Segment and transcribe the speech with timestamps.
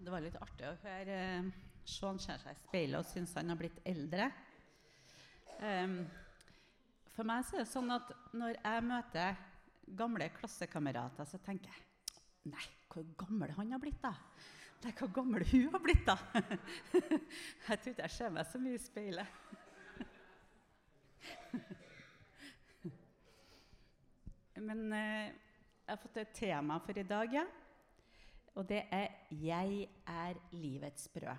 [0.00, 1.44] Det var litt artig å høre eh,
[1.84, 4.32] Sean i speilet og synes han har blitt eldre.
[5.60, 6.08] Um,
[7.12, 9.36] for meg så er det sånn at når jeg møter
[9.98, 11.84] gamle klassekamerater, så tenker jeg
[12.48, 14.14] Nei, hvor gammel han har blitt, da?
[14.80, 16.16] Nei, hvor gammel hun har blitt, da?
[16.96, 19.28] jeg tror ikke jeg ser meg så mye i speilet.
[24.70, 27.44] Men uh, jeg har fått et tema for i dag, ja.
[28.60, 31.36] Og det er 'Jeg er livets brød'.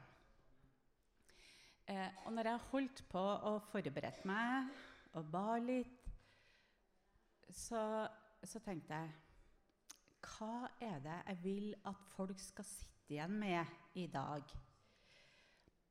[1.87, 4.69] Eh, og når jeg holdt på å forberede meg
[5.13, 6.07] og ba litt,
[7.49, 8.07] så,
[8.43, 9.11] så, tenkte jeg
[10.21, 14.41] Hva er det jeg vil at folk skal sitte igjen med i dag?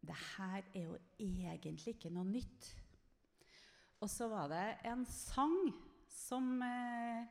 [0.02, 2.76] Det her er jo egentlig ikke noe nytt.
[4.00, 5.74] Og så var det en sang
[6.08, 7.26] som, eh,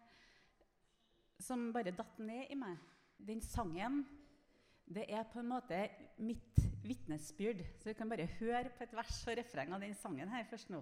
[1.40, 2.78] som bare datt ned i meg
[3.28, 4.04] den sangen
[4.90, 5.84] det er på en måte
[6.18, 7.62] mitt vitnesbyrd.
[7.78, 10.72] Så vi kan bare høre på et vers og refreng av den sangen her først
[10.74, 10.82] nå.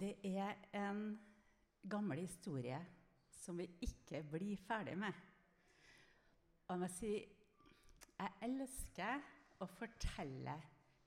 [0.00, 1.18] Det er en
[1.90, 2.78] gammel historie
[3.36, 5.12] som vi ikke blir ferdig med.
[6.68, 7.10] Og jeg må si
[8.20, 9.20] jeg elsker
[9.60, 10.54] å fortelle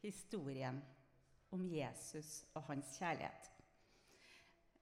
[0.03, 0.77] historien
[1.53, 3.49] om Jesus og hans kjærlighet.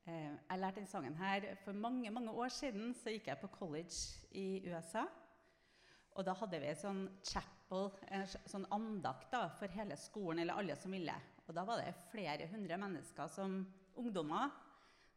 [0.04, 3.52] Eh, jeg lærte denne sangen her For mange mange år siden så gikk jeg på
[3.56, 5.06] college i USA.
[6.20, 10.59] Og da hadde vi en sånn chapel, en sånn andakt da, for hele skolen, eller
[10.59, 11.16] alle som ville.
[11.48, 13.61] Og da var det flere hundre mennesker som
[14.00, 14.52] ungdommer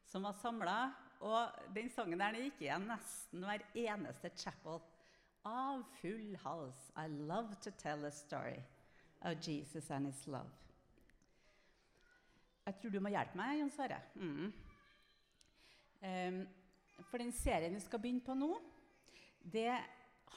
[0.08, 0.78] som var samla.
[1.24, 4.82] Og den sangen der gikk igjen nesten hver eneste chapel.
[5.44, 6.90] Av full hals.
[6.96, 8.62] I love to tell a story
[9.22, 10.50] of Jesus and his love.
[12.64, 14.00] Jeg tror du må hjelpe meg, Jon Sverre.
[14.16, 14.52] Mm.
[16.04, 16.38] Um,
[17.10, 18.54] for den serien vi skal begynne på nå,
[19.52, 19.74] det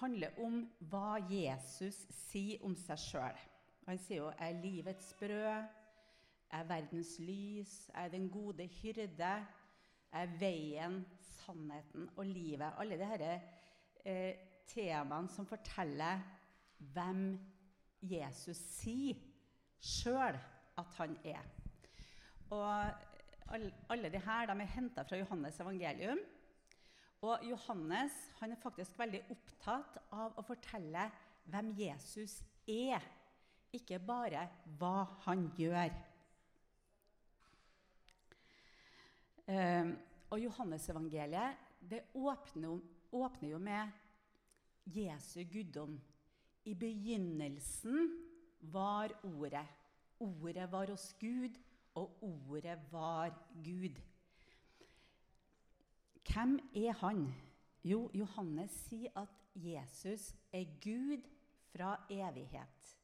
[0.01, 0.59] handler om
[0.91, 3.39] hva Jesus sier om seg sjøl.
[3.87, 5.76] Han sier jo er livets brød',
[6.51, 9.33] er verdens lys, er den gode hyrde,
[10.11, 12.73] er veien, sannheten og livet.
[12.79, 13.33] Alle disse
[14.05, 14.35] eh,
[14.67, 16.23] temaene som forteller
[16.93, 17.37] hvem
[18.01, 19.19] Jesus sier
[19.81, 20.37] sjøl
[20.77, 21.43] at han er.
[22.53, 22.67] Og
[23.51, 26.19] alle, alle de de er henta fra Johannes evangelium.
[27.21, 31.07] Og Johannes han er faktisk veldig opptatt av å fortelle
[31.49, 33.01] hvem Jesus er,
[33.73, 34.47] ikke bare
[34.77, 35.89] hva han gjør.
[39.47, 39.93] Um,
[40.29, 41.55] og Johannesevangeliet
[41.89, 42.81] det åpner,
[43.11, 43.91] åpner jo med
[44.85, 46.01] Jesu guddom.
[46.65, 48.09] I begynnelsen
[48.59, 49.67] var Ordet.
[50.19, 51.55] Ordet var hos Gud,
[51.95, 53.31] og Ordet var
[53.63, 54.01] Gud.
[56.27, 57.33] Hvem er han?
[57.83, 61.23] Jo, Johannes sier at Jesus er Gud
[61.71, 62.97] fra evighet.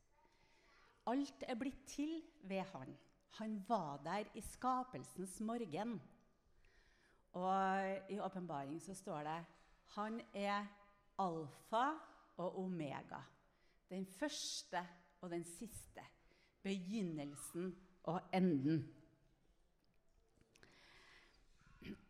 [1.07, 2.97] Alt er blitt til ved han.
[3.39, 6.01] Han var der i skapelsens morgen.
[7.33, 9.37] Og i åpenbaring så står det
[9.93, 10.65] han er
[11.21, 11.85] alfa
[12.41, 13.21] og omega.
[13.89, 14.81] Den første
[15.21, 16.01] og den siste.
[16.63, 18.83] Begynnelsen og enden.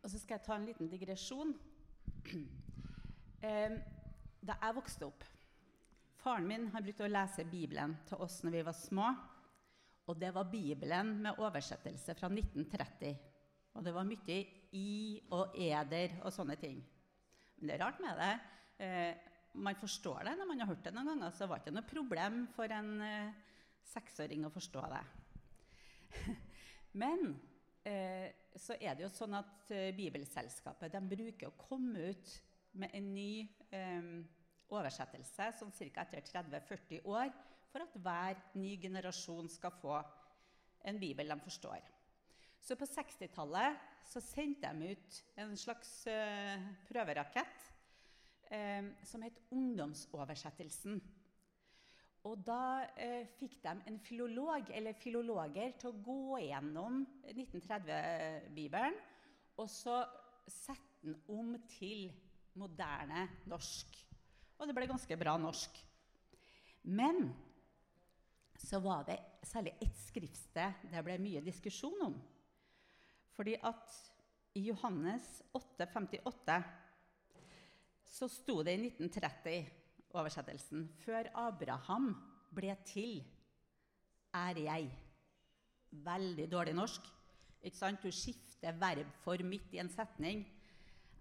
[0.02, 1.54] Og så skal jeg ta en liten digresjon.
[3.42, 5.24] Da jeg vokste opp
[6.24, 9.10] Faren min har brukte å lese Bibelen til oss når vi var små.
[10.08, 13.33] Og det var Bibelen med oversettelse fra 1930.
[13.74, 14.40] Og det var mye
[14.74, 14.88] i
[15.34, 16.78] og eder og sånne ting.
[17.58, 18.34] Men det er rart med det.
[18.84, 21.76] Eh, man forstår det når man har hørt det noen ganger, så var det ikke
[21.76, 23.34] noe problem for en eh,
[23.94, 25.02] seksåring å forstå det.
[27.02, 27.34] Men
[27.86, 32.34] eh, så er det jo sånn at eh, Bibelselskapet bruker å komme ut
[32.78, 33.44] med en ny
[33.74, 34.10] eh,
[34.74, 36.06] oversettelse sånn ca.
[36.06, 37.30] etter 30-40 år,
[37.70, 39.98] for at hver ny generasjon skal få
[40.86, 41.93] en bibel de forstår.
[42.64, 43.76] Så på 60-tallet
[44.08, 47.66] så sendte de ut en slags uh, prøverakett
[48.48, 50.96] uh, som het Ungdomsoversettelsen.
[52.24, 57.02] Og da uh, fikk de en filolog, eller filologer til å gå gjennom
[57.34, 58.96] 1930-bibelen
[59.60, 60.00] og så
[60.48, 62.08] sette den om til
[62.56, 63.98] moderne norsk.
[64.56, 65.76] Og det ble ganske bra norsk.
[66.88, 67.28] Men
[68.56, 72.16] så var det særlig ett skriftsted det ble mye diskusjon om.
[73.34, 73.94] Fordi at
[74.54, 76.58] i Johannes 8,58
[78.14, 82.12] så sto det i 1930-oversettelsen Før Abraham
[82.54, 83.18] ble til,
[84.34, 84.90] er jeg.
[86.04, 87.08] Veldig dårlig norsk.
[87.64, 88.02] Ikke sant?
[88.02, 90.44] Du skifter verb for midt i en setning.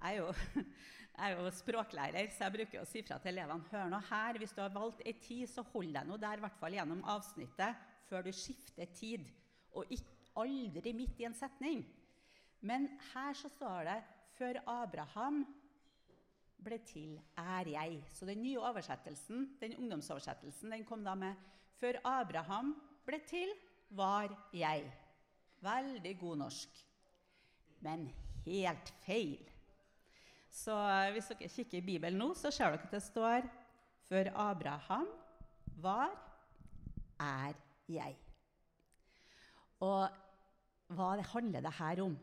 [0.03, 0.29] Jeg er jo,
[1.17, 4.37] jeg er jo språklærer, så jeg bruker å si fra til elevene hør nå her,
[4.41, 7.05] hvis du har valgt ei tid, så hold deg nå der i hvert fall gjennom
[7.15, 9.25] avsnittet før du skifter tid.
[9.73, 10.11] Og ikke,
[10.41, 11.83] aldri midt i en setning.
[12.63, 13.99] Men her så står det
[14.33, 15.43] 'Før Abraham
[16.63, 18.03] ble til, er jeg'.
[18.13, 21.35] Så den nye oversettelsen, den ungdomsoversettelsen den kom da med
[21.79, 22.75] 'Før Abraham
[23.05, 23.51] ble til,
[23.89, 24.91] var jeg'.
[25.61, 26.85] Veldig god norsk.
[27.81, 28.11] Men
[28.45, 29.49] helt feil.
[30.49, 30.75] Så
[31.11, 33.49] hvis dere kikker i Bibelen nå, så ser dere at det står
[34.03, 35.07] Før Abraham
[35.79, 36.11] var,
[37.19, 37.53] er
[37.87, 38.17] jeg.
[39.79, 40.09] Og
[40.87, 42.17] hva handler det her om?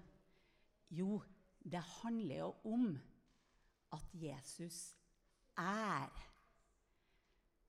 [0.90, 1.22] Jo,
[1.62, 2.98] det handler jo om
[3.92, 4.96] at Jesus
[5.58, 6.08] er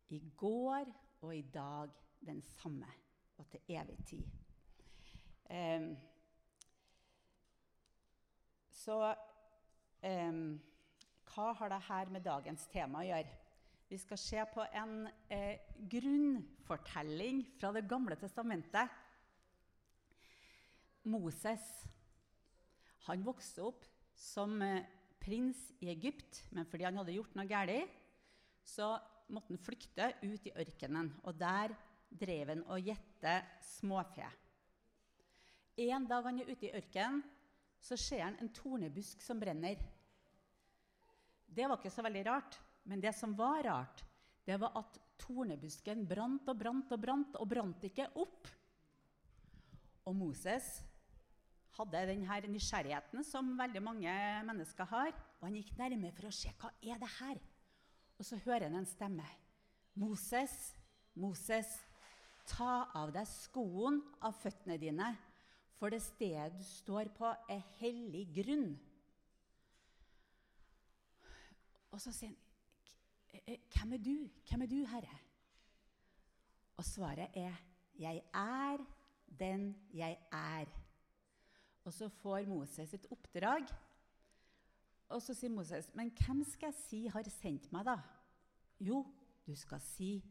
[0.10, 0.86] i går
[1.22, 1.90] og i dag
[2.26, 2.88] den samme,
[3.38, 4.24] og til evig tid.
[5.50, 5.98] Um,
[8.72, 9.16] så
[10.02, 10.56] Um,
[11.30, 13.38] hva har dette med dagens tema å gjøre?
[13.92, 18.90] Vi skal se på en eh, grunnfortelling fra Det gamle testamentet.
[21.12, 21.68] Moses
[23.08, 23.86] han vokste opp
[24.18, 24.86] som eh,
[25.22, 27.98] prins i Egypt, men fordi han hadde gjort noe galt,
[28.66, 28.94] så
[29.32, 31.12] måtte han flykte ut i ørkenen.
[31.26, 31.74] Og der
[32.12, 34.28] drev han og gjette småfe.
[35.82, 37.24] En dag han er ute i ørkenen,
[37.82, 39.80] så ser han en tornebusk som brenner.
[41.50, 42.60] Det var ikke så veldig rart.
[42.86, 44.04] Men det som var rart,
[44.46, 48.50] det var at tornebusken brant og brant og brant og brant ikke opp.
[50.10, 50.80] Og Moses
[51.78, 54.16] hadde denne nysgjerrigheten som veldig mange
[54.48, 55.14] mennesker har.
[55.40, 57.40] Og han gikk nærme for å se hva er det her
[58.20, 59.26] Og så hører han en stemme.
[59.98, 60.54] Moses,
[61.18, 61.70] Moses,
[62.46, 65.08] ta av deg skoen av føttene dine,
[65.80, 68.76] for det stedet du står på, er hellig grunn.
[71.92, 72.38] Og så sier han,
[73.32, 74.30] 'Hvem er du?
[74.48, 75.20] Hvem er du, Herre?'
[76.78, 77.56] Og svaret er,
[77.98, 78.86] 'Jeg er
[79.40, 80.81] den jeg er'.
[81.84, 83.66] Og så får Moses et oppdrag.
[85.12, 88.02] Og så sier Moses, 'Men hvem skal jeg si har sendt meg', da?'
[88.80, 89.06] Jo,
[89.48, 90.24] du skal si,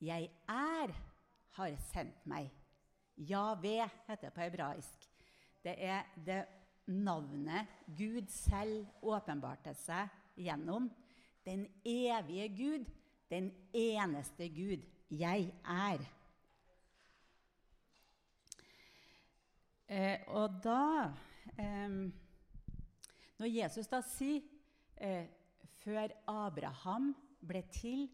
[0.00, 0.92] 'Jeg er
[1.50, 2.50] har sendt meg'.
[3.16, 5.08] Javé heter det på hebraisk.
[5.64, 6.46] Det er det
[6.86, 7.66] navnet
[7.98, 10.90] Gud selv åpenbarte seg gjennom.
[11.44, 12.84] Den evige Gud,
[13.30, 14.82] den eneste Gud.
[15.10, 16.21] Jeg er.
[19.92, 21.12] Eh, og da
[21.60, 21.96] eh,
[23.36, 24.40] Når Jesus da sier
[24.96, 25.28] eh,
[25.82, 27.10] 'Før Abraham
[27.42, 28.06] ble til,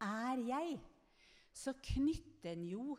[0.00, 0.78] er jeg',
[1.52, 2.96] så knytter han jo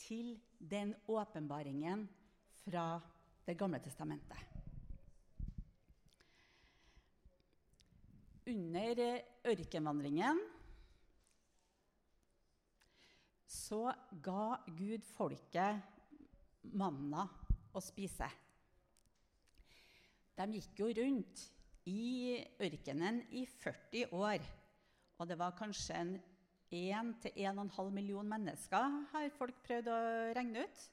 [0.00, 2.08] til den åpenbaringen
[2.64, 3.00] fra
[3.46, 4.38] Det gamle testamentet.
[8.46, 10.40] Under ørkenvandringen
[13.46, 15.82] så ga Gud folket
[16.72, 17.28] manna
[17.76, 18.28] å spise.
[20.36, 21.44] De gikk jo rundt
[21.88, 24.42] i ørkenen i 40 år.
[25.16, 26.02] Og det var kanskje
[26.74, 30.00] 1-1,5 million mennesker har folk prøvd å
[30.36, 30.84] regne ut.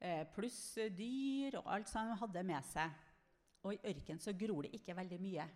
[0.00, 2.92] Eh, pluss dyr og alt som de hadde med seg.
[3.64, 5.46] Og i ørkenen så gror det ikke veldig mye.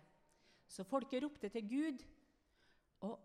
[0.69, 2.03] Så folket ropte til Gud.
[3.05, 3.17] Og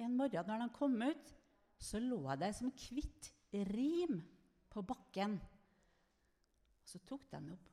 [0.00, 1.34] en morgen når de kom ut,
[1.78, 3.30] så lå det som hvitt
[3.70, 4.20] rim
[4.72, 5.38] på bakken.
[6.88, 7.68] Så tok de det opp.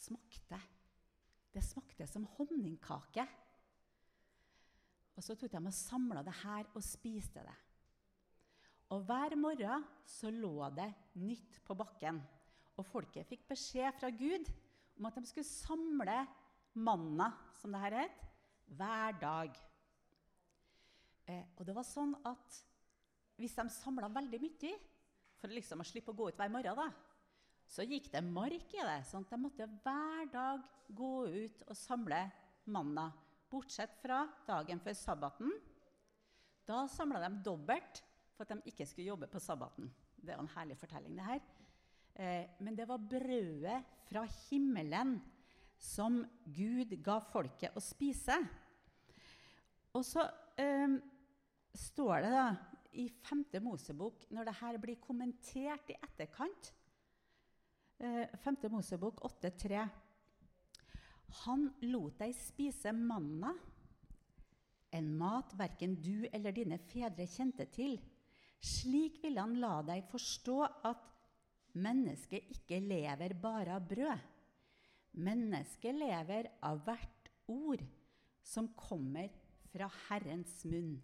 [0.00, 0.58] Smakte.
[1.50, 3.26] Det smakte som honningkake.
[5.14, 7.56] Og så tok de og samla det her og spiste det.
[8.90, 10.88] Og hver morgen så lå det
[11.22, 12.18] nytt på bakken.
[12.80, 14.48] Og folket fikk beskjed fra Gud
[14.98, 16.16] om at de skulle samle
[16.80, 18.24] manna, som det her het,
[18.78, 19.54] hver dag.
[21.30, 22.58] Eh, og det var sånn at
[23.40, 24.74] hvis de samla veldig mye,
[25.40, 27.09] for liksom å slippe å gå ut hver morgen, da,
[27.70, 29.00] så gikk det mark i det.
[29.06, 32.24] sånn at de måtte hver dag gå ut og samle
[32.70, 33.10] manna
[33.50, 35.52] bortsett fra dagen før sabbaten.
[36.66, 38.02] Da samla de dobbelt
[38.34, 39.90] for at de ikke skulle jobbe på sabbaten.
[40.18, 41.44] Det er en herlig fortelling, det her.
[42.14, 45.20] Eh, men det var brødet fra himmelen
[45.80, 48.36] som Gud ga folket å spise.
[49.94, 50.26] Og så
[50.60, 50.98] eh,
[51.74, 52.44] står det da
[52.98, 53.46] i 5.
[53.62, 56.72] Mosebok, når det her blir kommentert i etterkant
[58.00, 58.64] 5.
[58.64, 59.88] Eh, Mosebok 8,3.
[61.44, 63.52] Han lot deg spise manna,
[64.90, 68.00] en mat verken du eller dine fedre kjente til.
[68.60, 70.56] Slik ville han la deg forstå
[70.88, 71.06] at
[71.78, 74.26] mennesket ikke lever bare av brød.
[75.20, 77.84] Mennesket lever av hvert ord
[78.42, 79.30] som kommer
[79.70, 80.96] fra Herrens munn.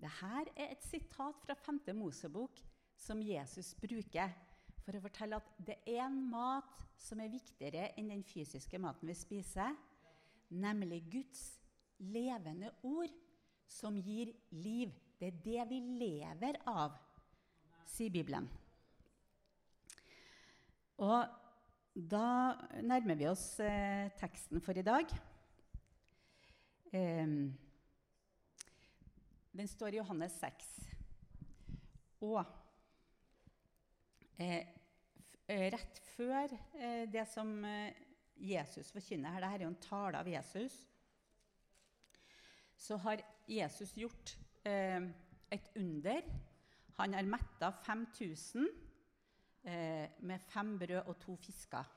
[0.00, 1.84] Dette er et sitat fra 5.
[1.96, 2.60] Mosebok
[2.96, 4.32] som Jesus bruker
[4.84, 9.08] for å fortelle at det er en mat som er viktigere enn den fysiske maten
[9.08, 9.72] vi spiser,
[10.52, 11.44] nemlig Guds
[12.04, 13.12] levende ord,
[13.66, 14.92] som gir liv.
[15.18, 16.98] Det er det vi lever av,
[17.88, 18.46] sier Bibelen.
[21.02, 21.40] Og
[21.94, 22.28] da
[22.84, 25.10] nærmer vi oss eh, teksten for i dag.
[26.92, 27.34] Eh,
[29.54, 30.70] den står i Johannes 6.
[32.26, 32.40] Og
[34.38, 34.73] eh,
[35.48, 37.92] rett før eh, det som eh,
[38.40, 40.76] Jesus forkynner her, dette er jo en tale av Jesus,
[42.76, 44.34] så har Jesus gjort
[44.66, 45.04] eh,
[45.52, 46.24] et under.
[46.98, 48.66] Han har metta 5000
[49.64, 51.92] eh, med fem brød og to fisker.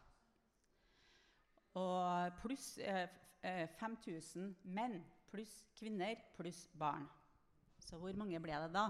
[1.78, 2.80] Og pluss
[3.78, 4.96] 5000 menn
[5.30, 7.06] pluss kvinner pluss barn.
[7.86, 8.88] Så hvor mange ble det da?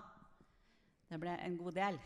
[1.09, 1.99] Det ble en god del.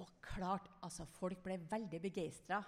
[0.00, 2.62] Og klart, altså Folk ble veldig begeistra.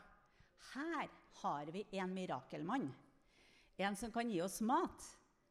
[0.74, 1.08] Her
[1.40, 2.90] har vi en mirakelmann.
[3.78, 5.02] En som kan gi oss mat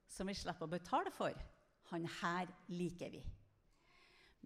[0.08, 1.34] som vi slipper å betale for.
[1.92, 3.24] Han her liker vi.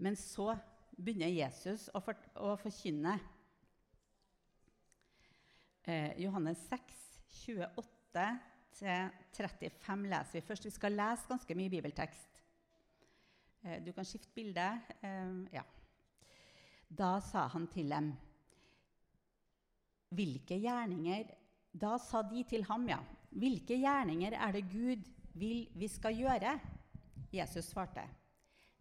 [0.02, 0.56] Men så
[0.98, 3.20] begynner Jesus å, for, å forkynne.
[5.88, 6.82] Eh, Johannes 6,
[7.46, 10.68] 28-35 leser vi først.
[10.68, 12.32] Vi skal lese ganske mye bibeltekst.
[13.64, 14.68] Eh, du kan skifte bilde.
[15.02, 15.64] Eh, ja.
[16.88, 18.14] Da sa han til dem
[20.16, 21.34] Hvilke gjerninger
[21.76, 23.02] Da sa de til ham, ja.
[23.38, 25.04] Hvilke gjerninger er det Gud
[25.38, 26.56] vil vi skal gjøre?
[27.34, 28.08] Jesus svarte.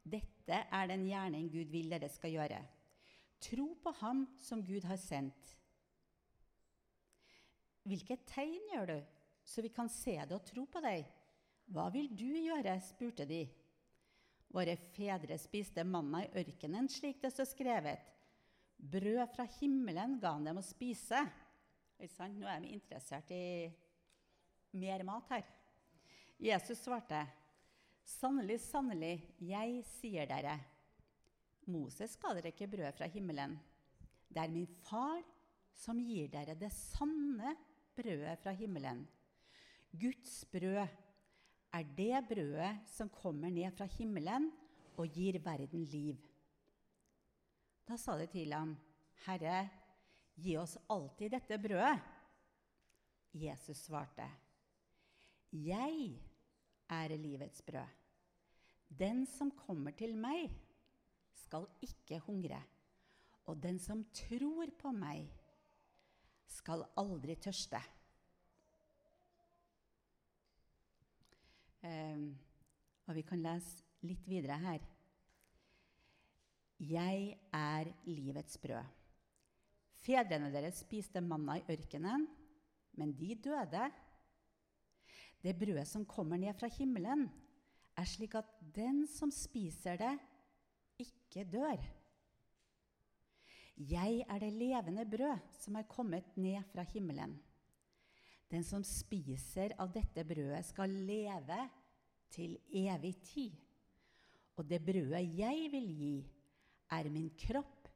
[0.06, 2.62] Dette er den gjerning Gud vil dere skal gjøre.
[3.42, 5.56] Tro på ham som Gud har sendt.
[7.86, 8.96] Hvilke tegn gjør du,
[9.44, 11.04] så vi kan se det og tro på deg?
[11.70, 12.78] Hva vil du gjøre?
[12.82, 13.44] spurte de.
[14.52, 18.12] Våre fedre spiste manna i ørkenen, slik det står skrevet.
[18.76, 21.22] Brød fra himmelen ga han dem å spise.
[21.98, 23.66] Nå er vi interessert i
[24.76, 25.44] mer mat her.
[26.38, 27.24] Jesus svarte,
[28.06, 30.58] 'Sannelig, sannelig, jeg sier dere:"
[31.66, 33.56] Moses ga dere ikke brød fra himmelen.
[34.28, 35.24] Det er min far
[35.74, 37.56] som gir dere det sanne
[37.96, 39.02] brødet fra himmelen.
[39.90, 40.86] Guds brød
[41.76, 44.48] er det brødet som kommer ned fra himmelen
[44.96, 46.16] og gir verden liv.
[47.86, 48.76] Da sa de til ham,
[49.26, 49.68] 'Herre,
[50.36, 52.00] gi oss alltid dette brødet.'
[53.34, 54.26] Jesus svarte,
[55.52, 56.20] 'Jeg
[56.88, 57.88] er livets brød.
[58.88, 60.50] Den som kommer til meg,
[61.32, 62.62] skal ikke hungre.'
[63.46, 65.28] 'Og den som tror på meg,
[66.46, 67.95] skal aldri tørste.'
[73.06, 74.84] Og vi kan lese litt videre her.
[76.76, 78.84] Jeg er livets brød.
[80.04, 82.26] Fedrene deres spiste manna i ørkenen,
[83.00, 83.88] men de døde.
[85.42, 87.26] Det brødet som kommer ned fra himmelen,
[87.96, 90.12] er slik at den som spiser det,
[91.00, 91.80] ikke dør.
[93.76, 97.36] Jeg er det levende brød som er kommet ned fra himmelen.
[98.52, 101.58] Den som spiser av dette brødet, skal leve
[102.30, 103.56] til evig tid.
[104.56, 106.14] Og det brødet jeg vil gi,
[106.94, 107.88] er min kropp,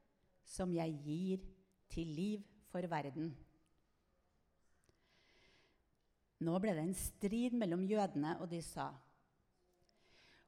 [0.42, 1.45] som jeg gir
[1.90, 3.30] til liv for verden.
[6.40, 8.90] Nå ble det en strid mellom jødene, og de sa,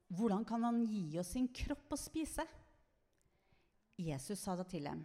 [0.09, 2.49] 'Hvordan kan han gi oss sin kropp å spise?'
[3.99, 5.05] Jesus sa da til dem,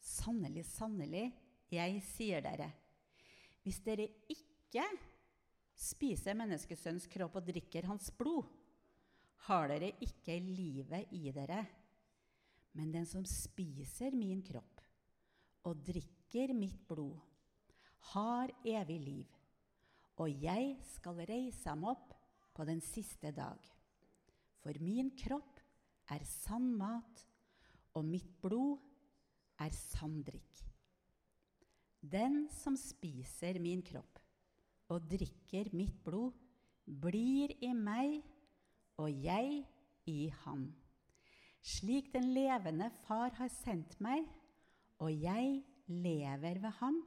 [0.00, 1.32] 'Sannelig, sannelig,
[1.70, 2.72] jeg sier dere:"
[3.64, 4.84] Hvis dere ikke
[5.74, 8.44] spiser menneskesønns kropp og drikker hans blod,
[9.48, 11.62] har dere ikke livet i dere.
[12.76, 14.82] Men den som spiser min kropp
[15.64, 17.16] og drikker mitt blod,
[18.12, 19.28] har evig liv,
[20.20, 22.12] og jeg skal reise ham opp
[22.54, 23.56] på den siste dag.
[24.60, 25.62] For min kropp
[26.12, 27.24] er sann mat,
[27.96, 28.76] og mitt blod
[29.64, 30.73] er sann drikk.
[32.04, 34.18] Den som spiser min kropp
[34.92, 36.34] og drikker mitt blod,
[36.84, 38.18] blir i meg,
[39.00, 39.62] og jeg
[40.10, 40.66] i ham.
[41.64, 44.26] Slik den levende Far har sendt meg,
[45.00, 47.00] og jeg lever ved ham,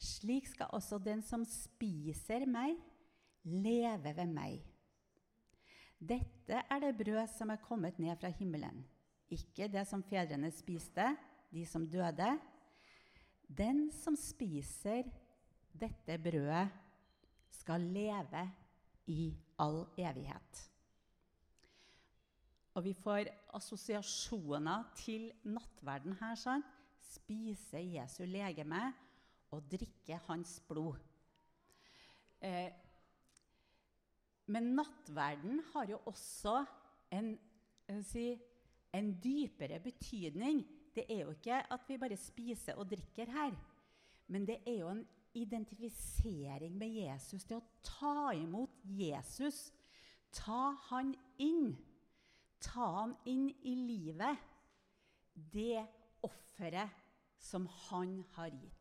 [0.00, 2.78] slik skal også den som spiser meg,
[3.44, 4.62] leve ved meg.
[6.00, 8.80] Dette er det brød som er kommet ned fra himmelen,
[9.28, 11.12] ikke det som fedrene spiste,
[11.52, 12.32] de som døde.
[13.48, 15.08] Den som spiser
[15.72, 16.68] dette brødet,
[17.52, 18.42] skal leve
[19.12, 20.60] i all evighet.
[22.74, 26.36] Og vi får assosiasjoner til nattverden her.
[26.40, 26.64] sånn.
[27.02, 28.92] Spise Jesu legeme
[29.52, 30.96] og drikke hans blod.
[32.40, 32.72] Eh,
[34.46, 36.64] men nattverden har jo også
[37.12, 37.34] en,
[38.02, 38.32] si,
[38.96, 40.64] en dypere betydning.
[40.94, 43.56] Det er jo ikke at vi bare spiser og drikker her,
[44.28, 47.44] men det er jo en identifisering med Jesus.
[47.44, 49.70] Det å ta imot Jesus.
[50.32, 51.72] Ta han inn.
[52.62, 54.40] Ta han inn i livet.
[55.32, 55.80] Det
[56.24, 56.92] offeret
[57.40, 58.78] som han har gitt.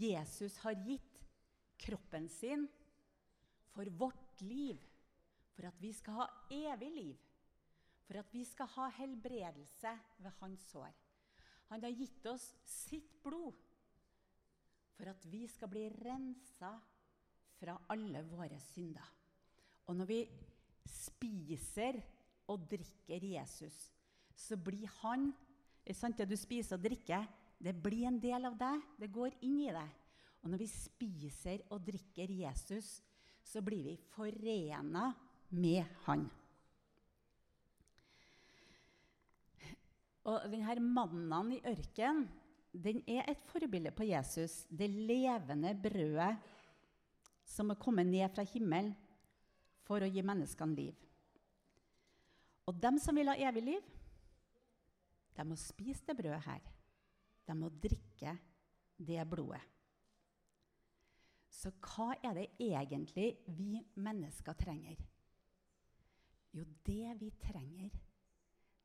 [0.00, 1.18] Jesus har gitt
[1.80, 2.68] kroppen sin
[3.74, 4.78] for vårt liv,
[5.54, 7.18] for at vi skal ha evig liv,
[8.06, 10.94] for at vi skal ha helbredelse ved hans sår.
[11.70, 13.58] Han har gitt oss sitt blod
[14.96, 16.74] for at vi skal bli rensa
[17.60, 19.06] fra alle våre synder.
[19.88, 20.20] Og når vi
[20.90, 22.00] spiser
[22.50, 23.76] og drikker Jesus,
[24.34, 25.30] så blir han
[25.90, 27.24] Det du spiser og drikker,
[27.58, 28.82] det blir en del av deg.
[29.00, 29.88] Det går inn i deg.
[30.42, 33.00] Og når vi spiser og drikker Jesus,
[33.42, 35.10] så blir vi forena
[35.50, 36.28] med han.
[40.30, 42.28] Og denne mannen i ørkenen
[42.70, 46.36] den er et forbilde på Jesus, det levende brødet
[47.50, 48.92] som er kommet ned fra himmelen
[49.82, 51.00] for å gi menneskene liv.
[52.70, 53.88] Og dem som vil ha evig liv,
[55.34, 56.62] de må spise det brødet her.
[57.48, 58.36] De må drikke
[59.00, 59.62] det blodet.
[61.50, 65.00] Så hva er det egentlig vi mennesker trenger?
[66.54, 67.90] Jo, det vi trenger,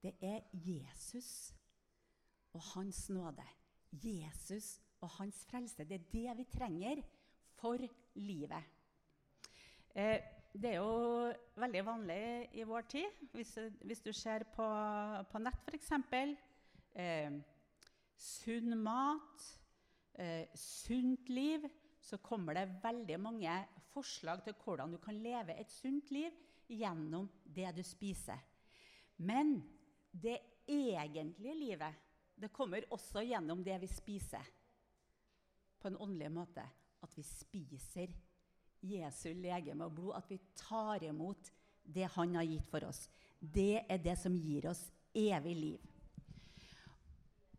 [0.06, 1.56] det er Jesus
[2.54, 3.46] og hans nåde.
[3.92, 5.84] Jesus og hans frelse.
[5.84, 7.02] Det er det vi trenger
[7.58, 7.82] for
[8.16, 8.64] livet.
[9.96, 10.20] Eh,
[10.56, 12.22] det er jo veldig vanlig
[12.56, 14.68] i vår tid, hvis, hvis du ser på,
[15.32, 15.92] på nett f.eks.
[16.96, 17.40] Eh,
[18.16, 19.48] sunn mat,
[20.14, 21.66] eh, sunt liv,
[22.00, 23.56] så kommer det veldig mange
[23.92, 26.32] forslag til hvordan du kan leve et sunt liv
[26.70, 28.40] gjennom det du spiser.
[29.18, 29.58] Men
[30.22, 30.40] det
[30.72, 32.02] egentlige livet
[32.36, 34.44] det kommer også gjennom det vi spiser,
[35.80, 36.64] på en åndelig måte.
[37.04, 38.12] At vi spiser
[38.86, 40.16] Jesu legeme og blod.
[40.18, 41.52] At vi tar imot
[41.86, 43.06] det han har gitt for oss.
[43.40, 44.82] Det er det som gir oss
[45.16, 45.92] evig liv.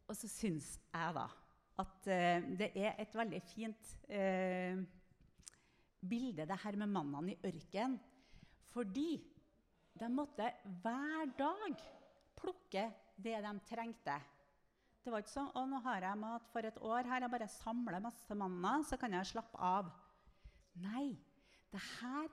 [0.06, 1.26] Og så syns jeg da
[1.76, 4.78] at uh, det er et veldig fint uh,
[6.00, 7.98] bilde, det her med mannene i ørkenen.
[8.72, 9.20] Fordi
[9.96, 10.48] de måtte
[10.82, 11.84] hver dag
[12.38, 14.16] plukke det de trengte.
[15.03, 17.49] Det var ikke sånn å nå har jeg mat for et år, her jeg bare
[17.53, 19.92] samler masse manna, så kan jeg slappe av.
[20.83, 21.14] Nei,
[21.70, 22.27] det her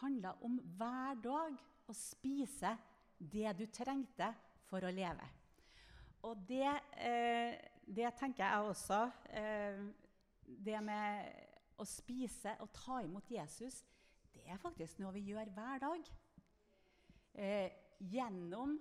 [0.00, 2.72] handla om hver dag å spise
[3.18, 4.30] det du trengte
[4.70, 5.26] for å leve.
[6.24, 9.80] Og det, eh, det tenker jeg også eh,
[10.44, 11.28] Det med
[11.76, 13.82] å spise og ta imot Jesus,
[14.32, 16.10] det er faktisk noe vi gjør hver dag.
[17.34, 18.76] Eh, gjennom,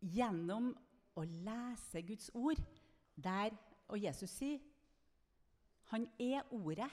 [0.00, 0.70] gjennom
[1.18, 2.60] å lese Guds ord
[3.18, 3.54] der
[3.88, 4.60] Og Jesus sier
[5.88, 6.90] han er Ordet.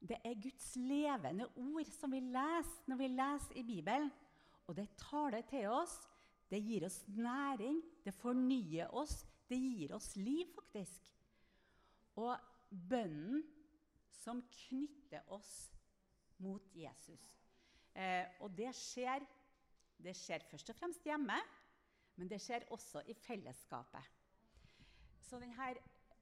[0.00, 4.10] Det er Guds levende ord som vi leser når vi leser i Bibelen.
[4.68, 5.94] Og det taler til oss.
[6.50, 11.12] Det gir oss næring, det fornyer oss, det gir oss liv, faktisk.
[12.18, 12.36] Og
[12.70, 13.44] bønnen
[14.20, 15.70] som knytter oss
[16.42, 17.22] mot Jesus.
[17.94, 19.22] Eh, og det skjer,
[20.04, 21.36] det skjer først og fremst hjemme.
[22.20, 24.08] Men det skjer også i fellesskapet.
[25.24, 25.70] Så denne,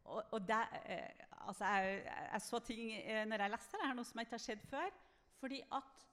[0.05, 3.97] og, og det, eh, altså jeg, jeg, så ting eh, når jeg leste det her,
[3.99, 4.99] noe som ikke har skjedd før.
[5.39, 6.07] fordi at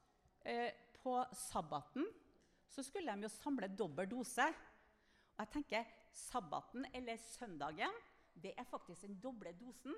[0.45, 2.05] eh, på sabbaten
[2.69, 4.45] så skulle de jo samle dobbel dose.
[5.35, 7.93] Og jeg tenker sabbaten eller søndagen
[8.41, 9.95] det er faktisk den doble dosen.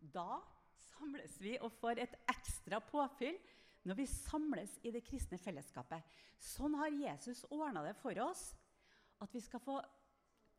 [0.00, 0.40] Da
[0.90, 3.38] samles vi og får et ekstra påfyll
[3.88, 6.04] når vi samles i det kristne fellesskapet.
[6.40, 8.50] Sånn har Jesus ordna det for oss
[9.20, 9.78] at vi skal få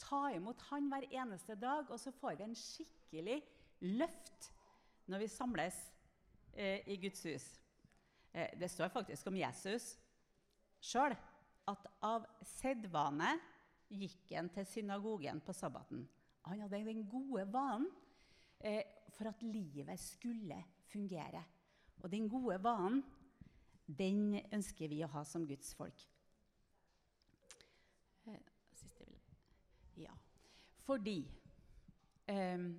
[0.02, 3.40] ta imot Han hver eneste dag, og så får vi en skikkelig
[3.86, 4.50] løft
[5.12, 5.78] når vi samles
[6.54, 7.46] eh, i Guds hus.
[8.32, 9.94] Eh, det står faktisk om Jesus
[10.82, 11.14] sjøl
[11.70, 13.36] at av sedvane
[13.92, 16.06] gikk han til synagogen på sabbaten.
[16.48, 17.90] Han hadde den gode vanen
[18.58, 18.82] eh,
[19.14, 20.58] for at livet skulle
[20.90, 21.44] fungere.
[22.02, 23.04] Og den gode vanen,
[23.86, 26.06] den ønsker vi å ha som Guds folk.
[28.26, 28.40] Eh,
[30.02, 30.16] ja.
[30.86, 31.20] Fordi
[32.28, 32.70] eh,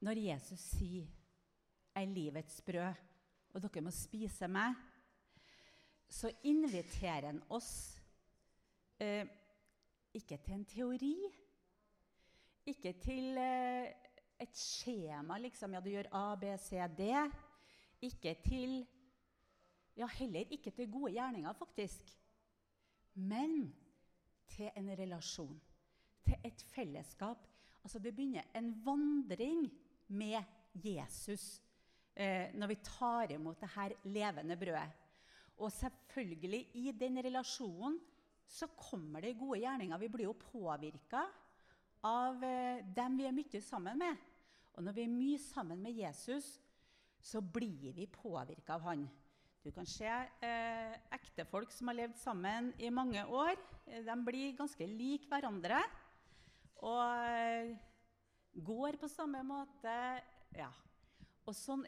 [0.00, 1.06] Når Jesus sier
[1.94, 2.94] 'Jeg er livets brød',
[3.54, 4.74] og dere må spise meg,
[6.08, 7.98] så inviterer han oss
[9.00, 9.26] eh,
[10.14, 11.16] ikke til en teori,
[12.66, 14.07] ikke til eh,
[14.40, 15.74] et skjema, liksom.
[15.74, 17.10] Ja, du gjør A, B, C, D.
[18.08, 18.80] Ikke til
[19.98, 22.12] Ja, heller ikke til gode gjerninger, faktisk.
[23.18, 23.72] Men
[24.46, 25.56] til en relasjon.
[26.22, 27.48] Til et fellesskap.
[27.82, 29.64] Altså, det begynner en vandring
[30.08, 30.38] med
[30.74, 31.60] Jesus
[32.14, 34.92] eh, når vi tar imot det her levende brødet.
[35.58, 37.98] Og selvfølgelig, i den relasjonen
[38.46, 39.98] så kommer det gode gjerninger.
[39.98, 41.24] Vi blir jo påvirka
[42.06, 44.27] av eh, dem vi er mye sammen med.
[44.76, 46.58] Og når vi er mye sammen med Jesus,
[47.20, 49.08] så blir vi påvirka av han.
[49.64, 53.58] Du kan se eh, ektefolk som har levd sammen i mange år.
[53.84, 55.80] De blir ganske lik hverandre.
[56.86, 57.72] Og eh,
[58.54, 59.94] går på samme måte.
[60.56, 60.70] Ja.
[61.48, 61.84] Og sånn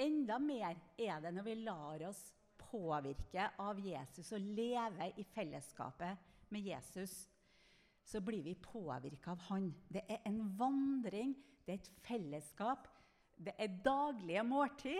[0.00, 2.22] enda mer er det når vi lar oss
[2.60, 7.12] påvirke av Jesus og leve i fellesskapet med Jesus,
[8.04, 9.70] så blir vi påvirka av han.
[9.88, 11.34] Det er en vandring,
[11.70, 12.88] det er et fellesskap,
[13.38, 14.98] det er daglige måltid.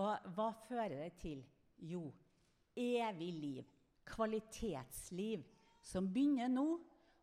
[0.00, 1.42] Og hva fører det til?
[1.84, 2.06] Jo,
[2.76, 3.66] evig liv.
[4.08, 5.44] Kvalitetsliv
[5.84, 6.64] som begynner nå,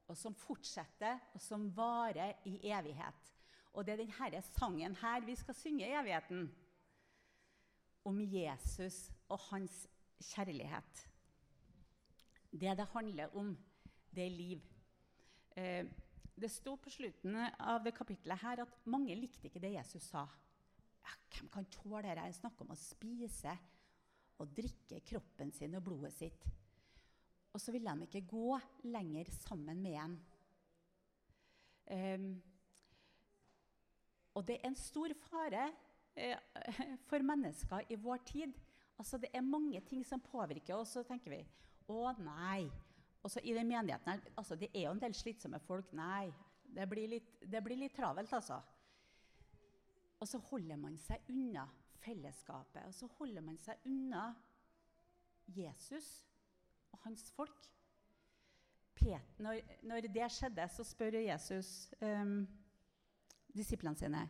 [0.10, 3.34] og som fortsetter, og som varer i evighet.
[3.74, 6.48] Og det er denne sangen her vi skal synge i evigheten
[8.06, 9.88] om Jesus og hans
[10.32, 11.08] kjærlighet.
[12.52, 13.58] Det det handler om,
[14.14, 14.62] det er liv.
[15.58, 15.86] Eh,
[16.42, 20.26] det sto på slutten av det kapitlet her at mange likte ikke det Jesus sa.
[21.04, 22.22] Ja, hvem kan tåle det?
[22.22, 23.56] Han snakker om å spise
[24.40, 26.48] og drikke kroppen sin og blodet sitt.
[27.54, 30.18] Og så ville de ikke gå lenger sammen med ham.
[31.90, 32.32] Um,
[34.38, 35.68] og det er en stor fare
[36.20, 36.38] Eh,
[37.10, 38.54] for mennesker i vår tid.
[39.00, 41.44] Altså, det er mange ting som påvirker oss, og så tenker vi
[41.90, 42.68] å nei.
[43.24, 45.92] Også i den menigheten altså, Det er jo en del slitsomme folk.
[45.94, 46.30] Nei,
[46.64, 48.62] det blir litt, det blir litt travelt, altså.
[50.20, 51.66] Og så holder man seg unna
[52.04, 52.86] fellesskapet.
[52.88, 54.30] Og så holder man seg unna
[55.56, 56.08] Jesus
[56.92, 57.70] og hans folk.
[59.00, 62.42] Pet, når, når, det skjedde, så spør Jesus um,
[63.56, 64.26] disiplene sine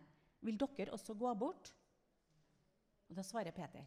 [0.45, 1.73] vil dere også gå bort.
[3.10, 3.86] Og Da svarer Peter,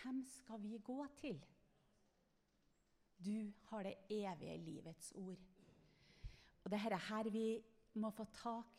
[0.00, 1.36] hvem skal vi gå til?
[3.24, 5.38] Du har det evige livets ord.
[6.64, 8.72] Og det er her vi må få tak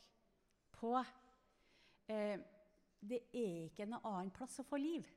[0.72, 0.98] på.
[2.08, 2.40] Eh,
[3.02, 5.08] det er ikke noe annen plass å få liv.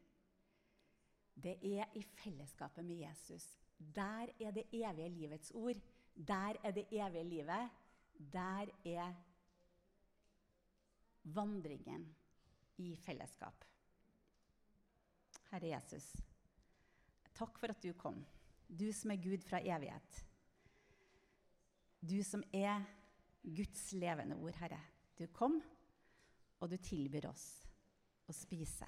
[1.34, 3.46] Det er i fellesskapet med Jesus.
[3.78, 5.78] Der er det evige livets ord.
[6.14, 7.70] Der er det evige livet.
[8.18, 9.12] Der er
[11.22, 12.08] vandringen
[12.78, 13.64] i fellesskap.
[15.50, 16.10] Herre Jesus,
[17.34, 18.18] takk for at du kom.
[18.68, 20.24] Du som er Gud fra evighet.
[22.00, 22.84] Du som er
[23.42, 24.80] Guds levende ord, Herre.
[25.18, 25.58] Du kom,
[26.60, 27.46] og du tilbyr oss
[28.28, 28.86] å spise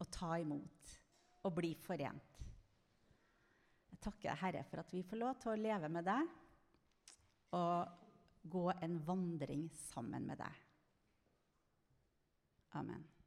[0.00, 0.96] og ta imot
[1.46, 2.40] og bli forent.
[3.90, 6.36] Jeg takker deg, Herre for at vi får lov til å leve med deg
[7.56, 10.60] og gå en vandring sammen med deg.
[12.80, 13.19] Amen.